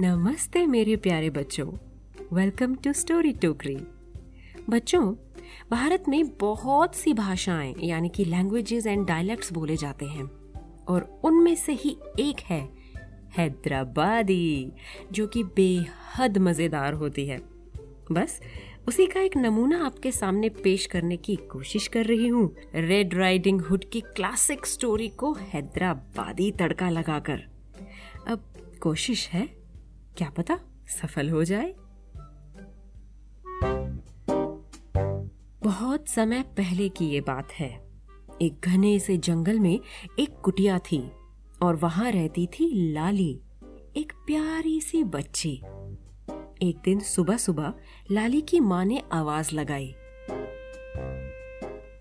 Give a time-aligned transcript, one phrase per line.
[0.00, 1.66] नमस्ते मेरे प्यारे बच्चों।
[2.32, 3.76] वेलकम टू स्टोरी टोकरी
[4.70, 5.14] बच्चों,
[5.70, 10.30] भारत में बहुत सी भाषाएँ, यानी कि लैंग्वेजेस एंड डायलैक्ट्स बोले जाते हैं,
[10.88, 12.68] और उनमें से ही एक है,
[13.38, 14.72] हैदराबादी,
[15.12, 17.38] जो कि बेहद मज़ेदार होती है।
[18.12, 18.40] बस,
[18.88, 23.60] उसी का एक नमूना आपके सामने पेश करने की कोशिश कर रही हूँ। रेड राइडिंग
[23.60, 27.42] हुड की क्लासिक स्टोरी को हैदराबादी तड़का लगाकर।
[28.28, 29.57] अब कोशिश है
[30.18, 31.74] क्या पता सफल हो जाए।
[35.62, 37.88] बहुत समय पहले की ये बात है।
[38.42, 39.80] एक घने से जंगल में
[40.18, 41.10] एक कुटिया थी
[41.62, 43.40] और वहाँ रहती थी लाली
[43.96, 45.52] एक प्यारी सी बच्ची।
[46.62, 47.74] एक दिन सुबह सुबह
[48.10, 49.94] लाली की माँ ने आवाज़ लगाई।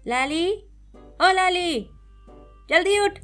[0.07, 0.53] लाली
[1.21, 1.89] ओ लाली
[2.69, 3.19] जल्दी उठ।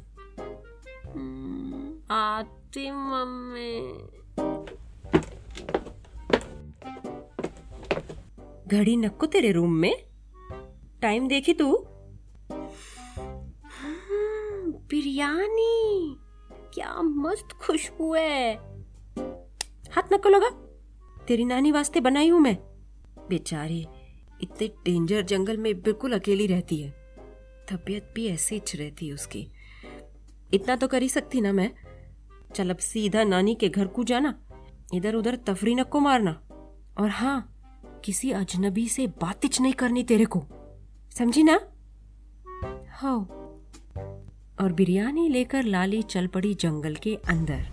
[1.06, 4.13] हम्म, आती मम्मी।
[8.66, 10.06] घड़ी नक्को तेरे रूम में?
[11.02, 11.76] टाइम देखी तू?
[13.72, 16.16] हम्म, बिरयानी।
[16.74, 18.54] क्या मस्त खुशबू है।
[19.90, 20.48] हाथ नक्को लगा।
[21.28, 22.56] तेरी नानी वास्ते बनाई हूँ मैं।
[23.28, 23.86] बेचारी
[24.42, 26.90] इतने डेंजर जंगल में बिल्कुल अकेली रहती है।
[27.70, 29.48] तबीयत भी ऐसे ही रहती है उसकी।
[30.54, 31.70] इतना तो कर ही सकती ना मैं।
[32.54, 34.46] चल अब सीधा नानी के घर को जाना।
[34.94, 36.32] इधर उधर तफरी नक्को मारना।
[37.00, 37.50] और हाँ
[38.04, 40.44] किसी अजनबी से बातिच नहीं करनी तेरे को।
[41.18, 41.60] समझी ना?
[42.90, 43.20] हाँ
[44.60, 47.66] और बिरयानी लेकर लाली चल पड़ी जंगल के अंदर।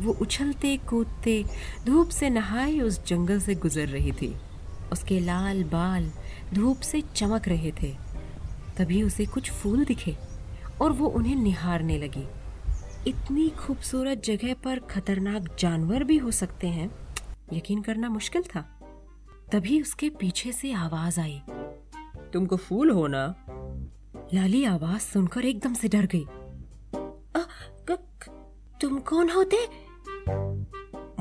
[0.00, 1.44] वो उछलते कूदते
[1.86, 4.36] धूप से नहाए उस जंगल से गुजर रही थी।
[4.92, 6.12] उसके लाल बाल
[6.54, 7.96] धूप से चमक रहे थे।
[8.76, 10.16] तभी उसे कुछ फूल दिखे
[10.82, 12.28] और वो उन्हें निहारने लगी।
[13.10, 16.90] इतनी खूबसूरत जगह पर खतरनाक जानवर भी हो सकते हैं।
[17.52, 18.75] यकीन करना मुश्किल था।
[19.52, 21.42] तभी उसके पीछे से आवाज़ आई।
[22.32, 23.44] तुमको फूल हो ना?
[24.34, 26.26] लाली आवाज़ सुनकर एकदम से डर गई।
[28.80, 29.56] तुम कौन होते?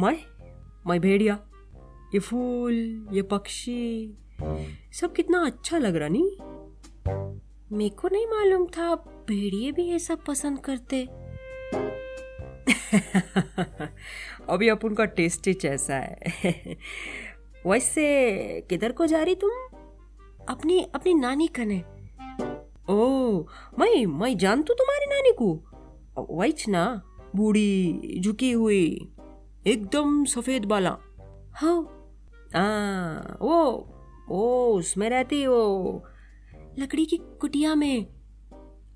[0.02, 0.18] मैं?
[0.88, 1.40] मैं भेड़िया।
[2.14, 4.18] ये फूल ये पक्षी
[4.94, 6.32] सब कितना अच्छा लग रहा नहीं?
[7.78, 11.06] मेरे को नहीं मालूम था भेड़िए भी ये सब पसंद करते।
[14.50, 16.78] अभी अपन का टेस्ट ही ऐसा है।
[17.68, 18.06] वैसे
[18.70, 19.52] किधर को जा रही तुम?
[20.50, 21.84] अपनी अपनी नानी कने।
[22.90, 23.40] ओ
[23.80, 25.64] मैं मैं जान तू तुम्हारी नानी को।
[26.42, 27.02] वैच ना
[27.36, 29.14] बूढ़ी झुकी हुई
[29.68, 30.98] एकदम सफ़ेद बाला।
[31.54, 31.82] हाँ
[32.56, 32.66] आ,
[33.42, 33.90] वो
[34.32, 36.04] ओ उसमें रहती वो
[36.80, 38.08] लकड़ी की कुटिया में।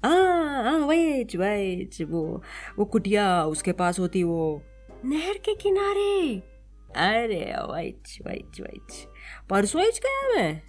[0.06, 2.44] हाँ वैच वैच वो
[2.80, 4.62] वो कुटिया उसके पास होती वो।
[5.06, 6.44] नहर के किनारे।
[6.96, 9.08] अरे वाइच वाइच वाइच
[9.50, 10.62] परसों ही गया मैं।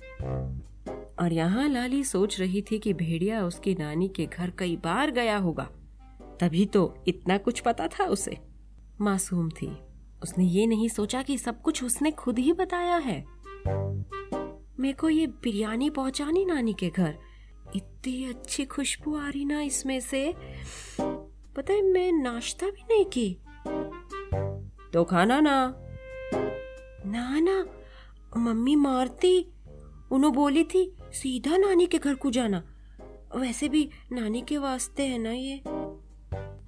[1.21, 5.37] और यहाँ लाली सोच रही थी कि भेड़िया उसकी नानी के घर कई बार गया
[5.37, 5.65] होगा।
[6.41, 8.39] तभी तो इतना कुछ पता था उसे।
[9.01, 9.77] मासूम थी।
[10.23, 13.25] उसने ये नहीं सोचा कि सब कुछ उसने खुद ही बताया है।
[14.81, 17.19] मेरे को ये बिरयानी पहुंचानी नानी के घर।
[17.77, 20.35] इतनी अच्छी खुशबू आ रही ना इसमें से।
[21.57, 23.39] पता है, मैं नाश्ता भी नहीं की।
[24.93, 25.83] तो खाना ना।
[27.07, 27.65] ना ना
[28.37, 29.53] मम्मी मारती।
[30.13, 32.63] उन्होंने बोली थी सीधा नानी के घर को जाना।
[33.37, 35.59] वैसे भी नानी के वास्ते है ना ये?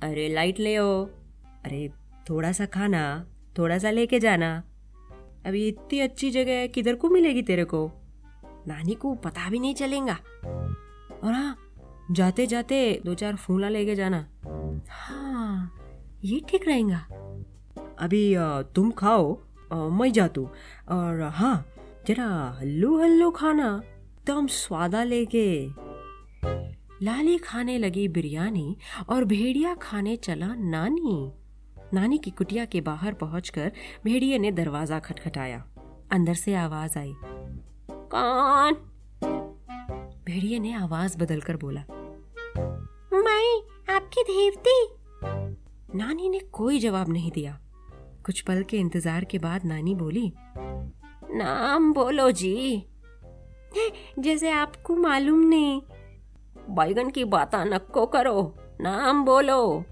[0.02, 1.04] अरे लाइट ले ओ
[1.64, 1.90] अरे
[2.30, 3.26] थोड़ा सा खाना
[3.58, 4.62] थोड़ा सा लेके जाना।
[5.46, 7.90] अभी इतनी अच्छी जगह है किधर को मिलेगी तेरे को?
[8.66, 10.18] नानी को पता भी नहीं चलेगा।
[11.24, 11.56] और हाँ
[12.10, 14.26] जाते जाते दो चार फूला लेके जाना।
[14.88, 15.78] हाँ।
[16.24, 16.98] ये ठीक रहेगा।
[17.98, 18.34] अभी
[18.74, 19.40] तुम खाओ।
[19.72, 20.48] मैं जातू।
[20.88, 21.66] और हाँ
[22.06, 22.26] जरा
[22.60, 23.82] हल्लू हल्लू खाना
[24.26, 25.66] दम स्वादा लेके।
[27.04, 28.76] लाली खाने लगी बिरयानी
[29.08, 31.32] और भेड़िया खाने चला नानी।
[31.94, 33.72] नानी की कुटिया के बाहर पहुंचकर
[34.04, 35.64] भेड़िए ने दरवाज़ा खटखटाया।
[36.12, 37.14] अंदर से आवाज़ आई,
[38.10, 38.74] कौन?
[40.26, 41.84] भेड़िए ने आवाज़ बदलकर बोला
[43.14, 43.62] मैं
[43.94, 44.78] आपकी देवती?
[45.98, 47.58] नानी ने कोई जवाब नहीं दिया।
[48.26, 50.32] कुछ पल के इंतज़ार के बाद नानी बोली
[51.34, 52.86] नाम बोलो जी।
[54.18, 55.80] जैसे आपको मालूम नहीं।
[56.70, 59.84] बैगन की बात नक्को करो नाम बोलो।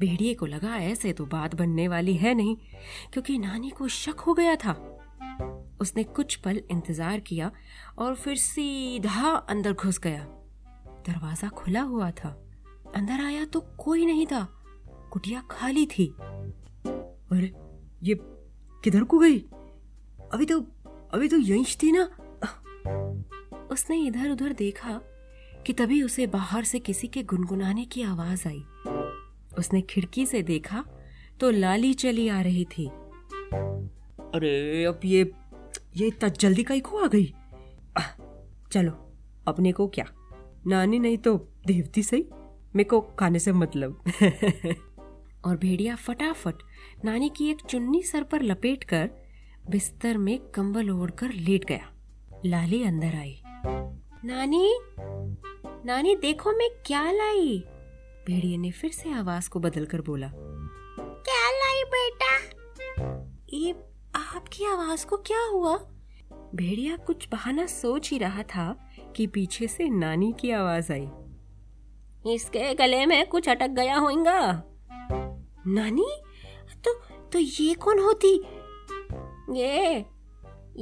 [0.00, 2.56] भेड़िए को लगा ऐसे तो बात बनने वाली है नहीं
[3.12, 4.72] क्योंकि नानी को शक हो गया था।
[5.80, 7.50] उसने कुछ पल इंतज़ार किया
[7.98, 10.24] और फिर सीधा अंदर घुस गया।
[11.06, 12.28] दरवाज़ा खुला हुआ था।
[12.96, 14.46] अंदर आया तो कोई नहीं था।
[15.12, 16.14] कुटिया खाली थी।
[17.36, 17.54] अरे
[18.02, 18.14] ये
[18.84, 19.38] किधर को गई?
[20.32, 20.60] अभी तो
[21.14, 22.04] अभी तो यहीं थी ना।
[23.72, 25.00] उसने इधर उधर देखा
[25.66, 28.62] कि तभी उसे बाहर से किसी के गुनगुनाने की आवाज़ आई।
[29.58, 30.84] उसने खिड़की से देखा
[31.40, 32.86] तो लाली चली आ रही थी।
[34.34, 35.32] अरे अब ये
[35.96, 37.34] ये इतना जल्दी कहीं को आ गई?
[38.72, 39.12] चलो
[39.48, 40.04] अपने को क्या?
[40.66, 41.36] नानी नहीं तो
[41.66, 42.28] देवती सही?
[42.76, 44.04] मेरे को खाने से मतलब।
[45.46, 46.54] और भेड़िया फटाफट
[47.04, 49.10] नानी की एक चुन्नी सर पर लपेट कर
[49.70, 51.92] बिस्तर में कंबल ओढ़कर लेट गया।
[52.46, 53.42] लाली अंदर आई।
[54.24, 54.78] नानी
[55.84, 57.64] नानी देखो मैं क्या लाई?
[58.26, 60.32] भेड़िए ने फिर से आवाज़ को बदलकर बोला।
[61.00, 62.38] क्या लाई बेटा?
[63.52, 63.72] ये
[64.14, 65.76] आपकी आवाज़ को क्या हुआ?
[66.54, 71.08] भेड़िया कुछ बहाना सोच ही रहा था कि पीछे से नानी की आवाज़ आई।
[72.34, 74.64] इसके गले में कुछ अटक गया होगा
[75.66, 76.06] नानी?
[76.84, 76.92] तो
[77.32, 78.34] तो ये कौन होती?
[79.52, 80.04] ये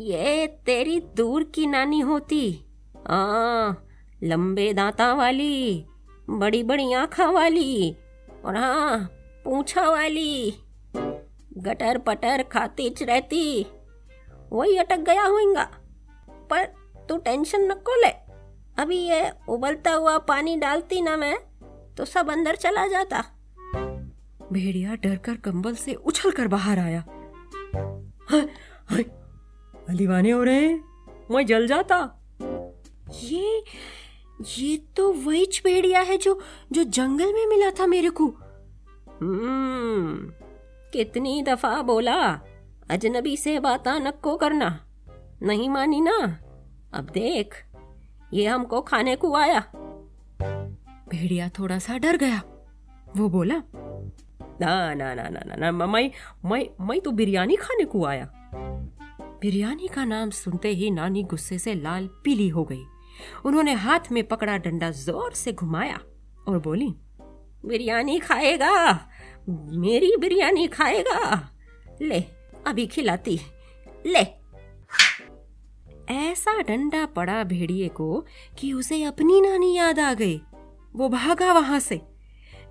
[0.05, 2.45] ये तेरी दूर की नानी होती।
[3.07, 3.73] आ
[4.23, 5.85] लंबे दांता वाली,
[6.31, 7.97] बड़ी बड़ी आंखा वाली,
[8.45, 8.99] और हाँ
[9.45, 10.51] पूछा वाली।
[11.59, 13.67] गटर पटर खाती रहती,
[14.53, 15.65] वही अटक गया होगा
[16.51, 16.65] पर
[17.09, 18.13] तू टेंशन न को ले
[18.79, 21.37] अभी ये उबलता हुआ पानी डालती ना मैं
[21.95, 23.25] तो सब अंदर चला जाता।
[24.55, 27.05] भेड़िया डरकर कंबल से उछल कर बाहर आया।
[29.91, 30.85] दीवाने हो रहे हैं।
[31.31, 32.21] मैं जल जाता।
[33.23, 33.65] ये
[34.59, 36.41] ये तो वही भेड़िया है जो
[36.73, 38.27] जो जंगल में मिला था मेरे को।
[39.23, 40.33] हम्म
[40.93, 42.41] कितनी दफ़ा बोला,
[42.91, 44.87] अजनबी से बात नक्को करना।
[45.43, 46.39] नहीं मानी ना।
[46.93, 47.55] अब देख,
[48.33, 49.61] ये हमको खाने को आया।
[51.11, 52.43] भेड़िया थोड़ा सा डर गया।
[53.17, 53.63] वो बोला
[54.61, 56.11] ना ना ना ना ना, ना मैं
[56.45, 58.29] मैं मैं तो बिरयानी खाने को आया।
[59.41, 62.85] बिरयानी का नाम सुनते ही नानी गुस्से से लाल पीली हो गई।
[63.45, 65.99] उन्होंने हाथ में पकड़ा डंडा ज़ोर से घुमाया
[66.49, 66.95] और बोली
[67.67, 68.71] बिरयानी खाएगा
[69.49, 71.51] मेरी बिरयानी खाएगा।
[72.03, 72.21] ले
[72.67, 73.39] अभी खिलाती
[74.07, 74.27] ले।
[76.11, 78.25] ऐसा डंडा पड़ा भेड़िए को
[78.59, 80.41] कि उसे अपनी नानी याद आ गई।
[80.95, 82.01] वो भागा वहाँ से।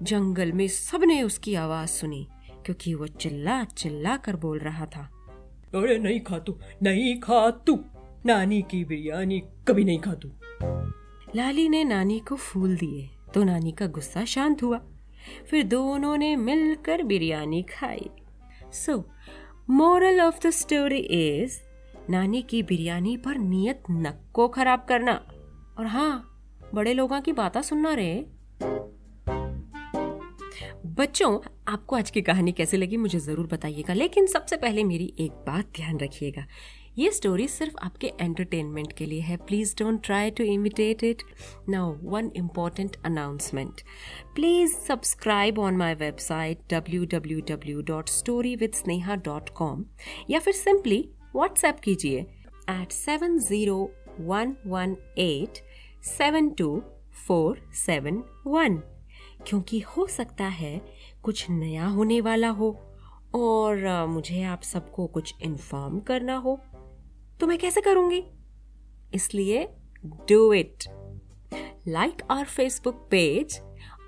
[0.04, 2.28] जंगल में सबने उसकी आवाज़ सुनी
[2.66, 5.10] क्योंकि वो चिल्ला चिल्ला कर बोल रहा था।
[5.76, 7.80] अरे नहीं खा तू नहीं खा तू
[8.26, 10.32] नानी की बिरयानी कभी नहीं खा तू
[11.36, 14.82] लाली ने नानी को फूल दिए तो नानी का गुस्सा शांत हुआ।
[15.50, 18.10] फिर दोनों ने मिलकर बिरयानी खाई।
[18.74, 19.04] So
[19.70, 21.60] moral of the story is
[22.10, 25.14] नानी की बिरयानी पर नियत नक को खराब करना।
[25.80, 26.14] और हाँ
[26.74, 28.26] बड़े लोगों की बातें सुनना रे।
[30.98, 31.38] बच्चों,
[31.68, 35.70] आपको आज की कहानी कैसे लगी मुझे ज़रूर बताइएगा, लेकिन सबसे पहले मेरी एक बात
[35.76, 36.46] ध्यान रखिएगा।
[36.98, 41.24] ये स्टोरी सिर्फ़ आपके एंटरटेनमेंट के लिए है। Please don't try to imitate it
[41.70, 43.82] now one important announcement
[44.36, 49.84] please subscribe on my website W W W dot story with Sneha dot com
[50.30, 51.04] या फिर सिंपली
[51.36, 52.20] व्हाट्सएप कीजिए
[52.70, 53.82] at seven zero
[54.22, 55.64] one one eight
[56.08, 56.82] seven two
[57.28, 58.82] four seven one
[59.48, 60.82] क्योंकि हो सकता है
[61.24, 62.80] कुछ नया होने वाला हो
[63.36, 66.60] और मुझे आप सबको कुछ इन्फॉर्म करना हो।
[67.40, 68.24] तो मैं कैसे करूँगी?
[69.14, 69.70] इसलिए
[70.06, 70.84] do it
[71.88, 73.60] like our Facebook page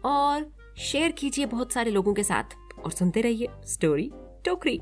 [0.05, 2.43] और शेयर कीजिए बहुत सारे लोगों के साथ
[2.85, 4.11] और सुनते रहिए स्टोरी
[4.45, 4.79] टोकरी